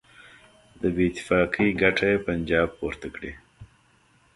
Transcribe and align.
د 0.81 0.83
بېاتفاقۍ 0.95 1.69
ګټه 1.81 2.05
یې 2.11 2.23
پنجاب 2.27 2.67
پورته 2.77 3.07
کړي. 3.15 3.33